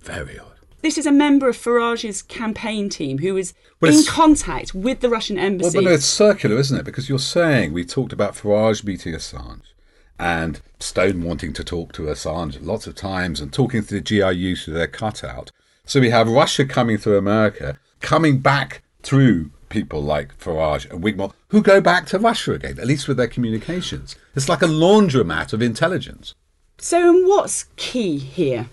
[0.00, 0.49] Very odd.
[0.82, 5.10] This is a member of Farage's campaign team who is well, in contact with the
[5.10, 5.78] Russian embassy.
[5.78, 6.84] Well, but it's circular, isn't it?
[6.84, 9.62] Because you're saying we talked about Farage meeting Assange
[10.18, 14.56] and Stone wanting to talk to Assange lots of times and talking to the GRU
[14.56, 15.50] through their cutout.
[15.84, 21.32] So we have Russia coming through America, coming back through people like Farage and Wigmore,
[21.48, 24.16] who go back to Russia again, at least with their communications.
[24.34, 26.34] It's like a laundromat of intelligence.
[26.78, 28.68] So, what's key here?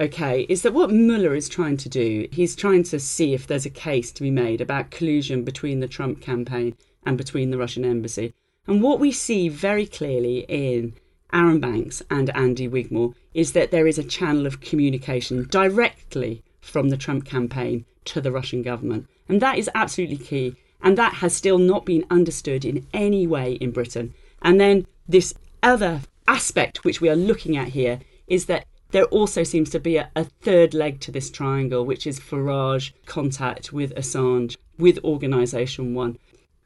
[0.00, 2.28] Okay, is that what Mueller is trying to do?
[2.30, 5.88] He's trying to see if there's a case to be made about collusion between the
[5.88, 8.32] Trump campaign and between the Russian embassy.
[8.68, 10.94] And what we see very clearly in
[11.32, 16.90] Arron Banks and Andy Wigmore is that there is a channel of communication directly from
[16.90, 19.08] the Trump campaign to the Russian government.
[19.28, 20.54] And that is absolutely key.
[20.80, 24.14] And that has still not been understood in any way in Britain.
[24.42, 29.42] And then this other aspect which we are looking at here is that there also
[29.42, 33.94] seems to be a, a, third leg to this triangle, which is Farage contact with
[33.94, 36.18] Assange, with Organisation One.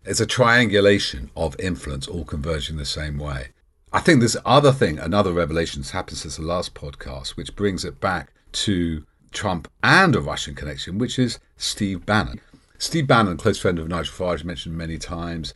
[0.05, 3.49] It's a triangulation of influence, all converging the same way.
[3.93, 7.85] I think this other thing, another revelation that's happened since the last podcast, which brings
[7.85, 12.41] it back to Trump and a Russian connection, which is Steve Bannon.
[12.79, 15.55] Steve Bannon, close friend of Nigel Farage, mentioned many times.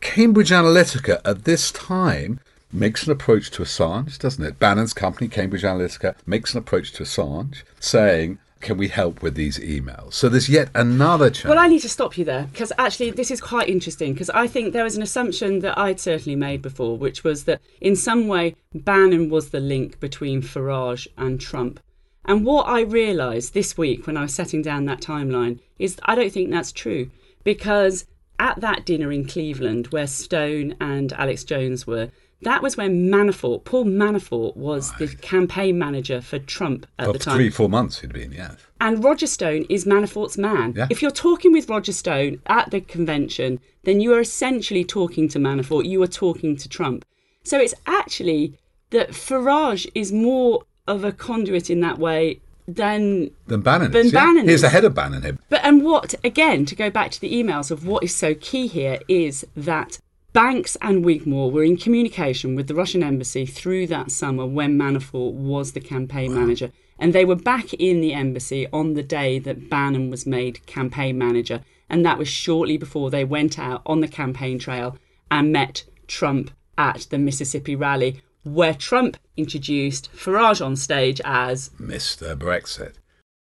[0.00, 2.40] Cambridge Analytica at this time
[2.72, 4.58] makes an approach to Assange, doesn't it?
[4.58, 9.58] Bannon's company, Cambridge Analytica, makes an approach to Assange saying, can we help with these
[9.58, 10.14] emails?
[10.14, 11.50] So there's yet another chance.
[11.50, 14.46] Well, I need to stop you there because actually this is quite interesting because I
[14.46, 18.28] think there was an assumption that I'd certainly made before, which was that in some
[18.28, 21.80] way Bannon was the link between Farage and Trump.
[22.24, 26.14] And what I realised this week when I was setting down that timeline is I
[26.14, 27.10] don't think that's true
[27.42, 28.06] because
[28.38, 32.10] at that dinner in Cleveland where Stone and Alex Jones were,
[32.42, 34.98] that was when Manafort, Paul Manafort, was right.
[35.00, 37.36] the campaign manager for Trump at well, the time.
[37.36, 38.56] Three, four months he'd been, yeah.
[38.80, 40.74] And Roger Stone is Manafort's man.
[40.76, 40.88] Yeah.
[40.90, 45.38] If you're talking with Roger Stone at the convention, then you are essentially talking to
[45.38, 45.86] Manafort.
[45.86, 47.04] You are talking to Trump.
[47.44, 48.58] So it's actually
[48.90, 53.90] that Farage is more of a conduit in that way than than Bannon.
[53.90, 54.24] Than is, yeah.
[54.24, 54.60] Bannon He's is.
[54.62, 55.22] the head of Bannon.
[55.22, 55.38] Him.
[55.48, 58.66] But and what again to go back to the emails of what is so key
[58.66, 59.98] here is that
[60.32, 65.34] Banks and Wigmore were in communication with the Russian embassy through that summer when Manafort
[65.34, 66.40] was the campaign wow.
[66.40, 66.72] manager.
[66.98, 71.18] And they were back in the embassy on the day that Bannon was made campaign
[71.18, 71.60] manager.
[71.90, 74.96] And that was shortly before they went out on the campaign trail
[75.30, 82.34] and met Trump at the Mississippi rally, where Trump introduced Farage on stage as Mr.
[82.36, 82.94] Brexit.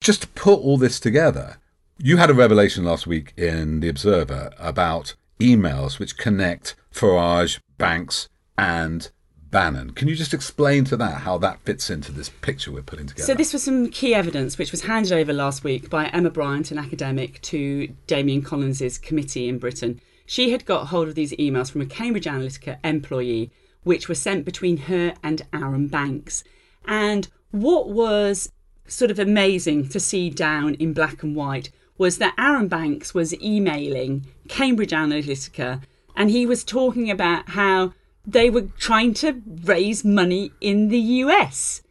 [0.01, 1.59] Just to put all this together,
[1.99, 8.29] you had a revelation last week in The Observer about emails which connect Farage, Banks,
[8.57, 9.11] and
[9.51, 9.91] Bannon.
[9.91, 13.27] Can you just explain to that how that fits into this picture we're putting together?
[13.27, 16.71] So, this was some key evidence which was handed over last week by Emma Briant,
[16.71, 20.01] an academic, to Damian Collins's committee in Britain.
[20.27, 23.51] She had got hold of these emails from a Cambridge Analytica employee,
[23.83, 26.45] which were sent between her and Arron Banks.
[26.87, 28.53] And what was
[28.87, 31.71] sort of amazing to see down in black and white
[32.01, 35.83] was that Arron Banks was emailing Cambridge Analytica
[36.17, 37.93] and he was talking about how
[38.27, 41.83] they were trying to raise money in the US.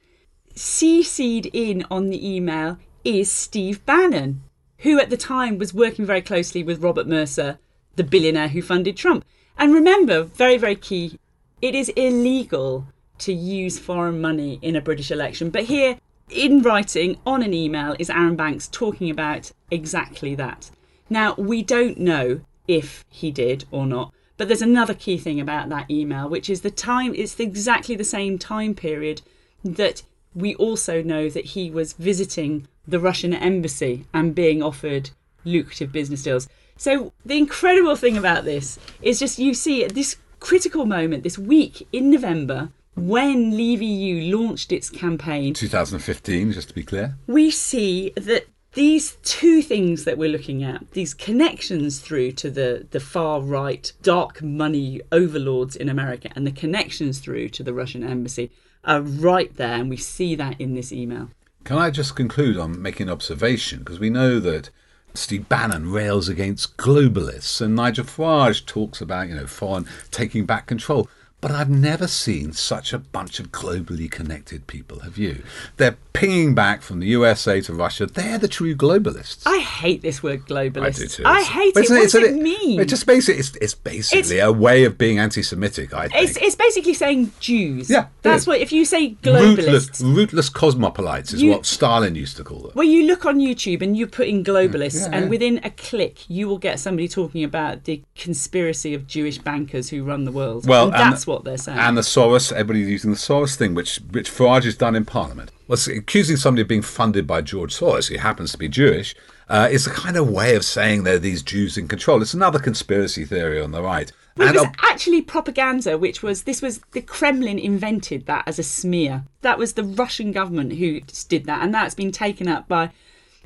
[0.56, 4.42] CC'd in on the email is Steve Bannon,
[4.80, 7.60] who at the time was working very closely with Robert Mercer,
[7.96, 9.24] the billionaire who funded Trump.
[9.60, 11.20] And remember, very, very key,
[11.62, 12.88] it is illegal
[13.20, 15.52] to use foreign money in a British election.
[15.52, 16.00] But here,
[16.30, 20.70] in writing on an email is Arron Banks talking about exactly that.
[21.10, 25.70] Now, we don't know if he did or not, but there's another key thing about
[25.70, 29.22] that email, which is the time, it's exactly the same time period
[29.64, 30.04] that
[30.36, 35.10] we also know that he was visiting the Russian embassy and being offered
[35.44, 36.48] lucrative business deals.
[36.78, 41.38] So, the incredible thing about this is just you see at this critical moment, this
[41.38, 42.70] week in November,
[43.00, 49.18] when Leave EU launched its campaign, 2015, just to be clear, we see that these
[49.24, 54.42] two things that we're looking at, these connections through to the, the far right dark
[54.44, 58.52] money overlords in America and the connections through to the Russian embassy,
[58.84, 59.74] are right there.
[59.74, 61.30] And we see that in this email.
[61.64, 63.80] Can I just conclude on making an observation?
[63.80, 64.70] Because we know that
[65.14, 70.68] Steve Bannon rails against globalists and Nigel Farage talks about, you know, foreign taking back
[70.68, 71.10] control.
[71.42, 75.44] But I've never seen such a bunch of globally connected people, have you?
[75.78, 78.06] They're pinging back from the USA to Russia.
[78.08, 79.44] They're the true globalists.
[79.46, 80.86] I hate this word globalist.
[80.86, 81.24] I do too.
[81.26, 81.90] I hate it.
[81.90, 82.82] What does it, mean?
[82.82, 85.94] It just basically, it's, it's basically it's, a way of being anti-Semitic.
[85.94, 87.90] I think it's, it's basically saying Jews.
[87.90, 88.60] Yeah, that's what.
[88.60, 92.72] If you say globalists, rootless, rootless cosmopolites is you, what Stalin used to call them.
[92.76, 95.18] Well, you look on YouTube and you put in globalists, yeah, yeah.
[95.18, 99.90] and within a click, you will get somebody talking about the conspiracy of Jewish bankers
[99.90, 100.68] who run the world.
[100.68, 101.78] Well, and that's what they're saying.
[101.78, 105.52] And the Soros, everybody's using the Soros thing, which which Farage has done in Parliament.
[105.68, 109.16] Well, accusing somebody of being funded by George Soros, who happens to be Jewish,
[109.48, 112.22] uh, is a kind of way of saying there are these Jews in control.
[112.22, 114.12] It's another conspiracy theory on the right.
[114.36, 118.64] Well, it was actually propaganda, which was this was the Kremlin invented that as a
[118.64, 119.24] smear.
[119.42, 122.92] That was the Russian government who did that, and that's been taken up by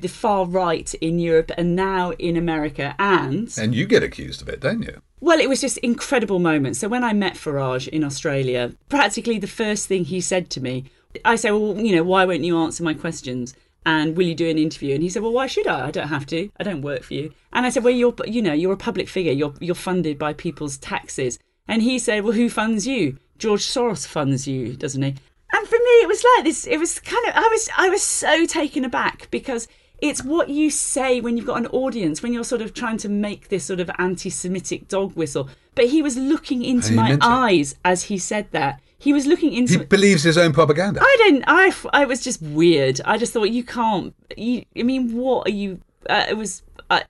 [0.04, 2.94] the far right in Europe and now in America.
[2.98, 5.00] And and you get accused of it, don't you?
[5.20, 6.78] Well, it was just incredible moments.
[6.78, 10.84] So when I met Farage in Australia, practically the first thing he said to me,
[11.24, 13.54] I said, "Well, you know, why won't you answer my questions?"
[13.86, 14.92] And will you do an interview?
[14.94, 15.86] And he said, "Well, why should I?
[15.86, 16.50] I don't have to.
[16.60, 19.08] I don't work for you." And I said, "Well, you're, you know, you're a public
[19.08, 19.32] figure.
[19.32, 23.16] You're, you're funded by people's taxes." And he said, "Well, who funds you?
[23.38, 25.14] George Soros funds you, doesn't he?"
[25.54, 26.66] And for me, it was like this.
[26.66, 30.70] It was kind of I was I was so taken aback because it's what you
[30.70, 33.80] say when you've got an audience, when you're sort of trying to make this sort
[33.80, 35.48] of anti Semitic dog whistle.
[35.74, 37.78] But he was looking into my eyes it.
[37.84, 38.80] as he said that.
[38.96, 39.80] He was looking into.
[39.80, 41.00] He believes his own propaganda.
[41.02, 41.44] I didn't.
[41.46, 41.74] I.
[41.92, 43.00] I was just weird.
[43.04, 44.14] I just thought you can't.
[44.36, 44.64] You.
[44.76, 45.80] I mean, what are you?
[46.08, 46.62] Uh, it was.
[46.88, 47.00] Uh,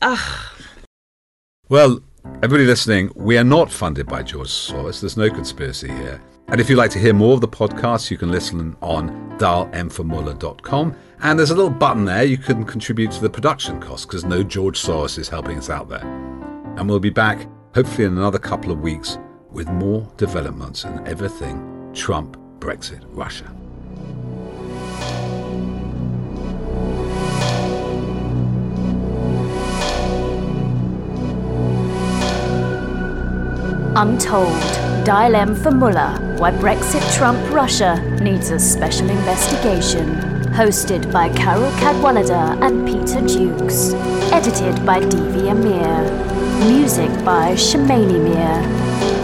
[0.00, 0.46] uh.
[1.68, 2.00] Well,
[2.36, 5.00] everybody listening, we are not funded by George Soros.
[5.00, 6.20] There's no conspiracy here.
[6.50, 10.96] And if you'd like to hear more of the podcast, you can listen on dialmformuller.com.
[11.22, 14.42] And there's a little button there you can contribute to the production costs because no
[14.42, 16.04] George Soros is helping us out there.
[16.76, 19.16] And we'll be back hopefully in another couple of weeks
[19.52, 23.44] with more developments and everything Trump, Brexit, Russia.
[33.96, 34.89] Untold.
[35.04, 36.18] Dial M for Mueller.
[36.36, 40.14] Why Brexit, Trump, Russia needs a special investigation.
[40.52, 43.94] Hosted by Carole Cadwalladr and Peter Jukes.
[44.30, 46.02] Edited by Devi Amir.
[46.70, 48.60] Music by Shemali Mir.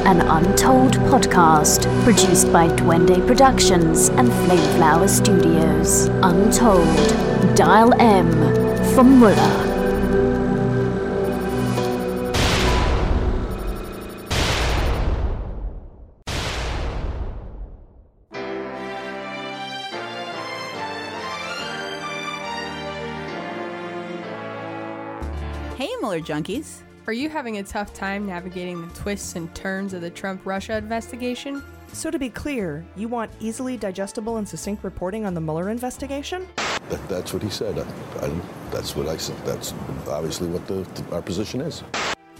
[0.06, 6.06] An Untold podcast produced by Duende Productions and Flameflower Studios.
[6.22, 7.54] Untold.
[7.54, 8.30] Dial M
[8.94, 9.65] for Mueller.
[26.16, 26.80] Hey, junkies.
[27.06, 30.78] Are you having a tough time navigating the twists and turns of the Trump Russia
[30.78, 31.62] investigation?
[31.92, 36.48] So, to be clear, you want easily digestible and succinct reporting on the Mueller investigation?
[36.88, 37.78] That, that's what he said.
[37.78, 38.40] I, I,
[38.70, 39.36] that's what I said.
[39.44, 39.74] That's
[40.08, 41.82] obviously what the, the, our position is.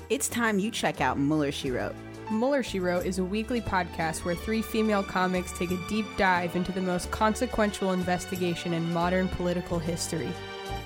[0.08, 1.94] It's time you check out Mueller, She Wrote.
[2.30, 6.56] Mueller, She Wrote is a weekly podcast where three female comics take a deep dive
[6.56, 10.32] into the most consequential investigation in modern political history.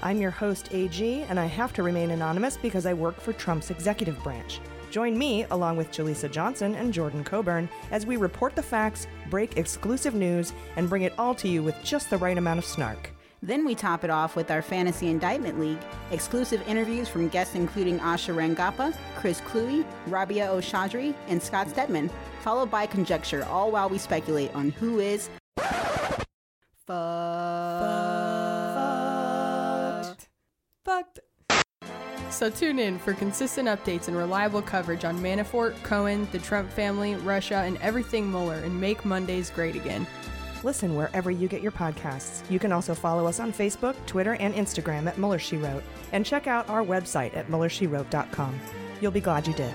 [0.03, 3.71] I'm your host, AG, and I have to remain anonymous because I work for Trump's
[3.71, 4.61] executive branch.
[4.91, 9.57] Join me, along with Jaleesa Johnson and Jordan Coburn, as we report the facts, break
[9.59, 13.11] exclusive news, and bring it all to you with just the right amount of snark.
[13.43, 15.79] Then we top it off with our Fantasy Indictment League,
[16.11, 22.11] exclusive interviews from guests including Asha Rangappa, Chris Cluey, Rabia Oshadri, and Scott Stedman,
[22.43, 25.31] followed by conjecture, all while we speculate on who is
[26.87, 27.90] fucked.
[32.41, 37.15] So tune in for consistent updates and reliable coverage on Manafort, Cohen, the Trump family,
[37.17, 40.07] Russia, and everything Mueller, and make Mondays great again.
[40.63, 42.51] Listen wherever you get your podcasts.
[42.51, 45.83] You can also follow us on Facebook, Twitter, and Instagram at Mueller She Wrote,
[46.13, 48.59] and check out our website at MuellerSheWrote.com.
[49.03, 49.75] You'll be glad you did.